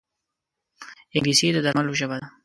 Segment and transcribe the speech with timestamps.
[1.15, 2.27] انګلیسي د درملو ژبه ده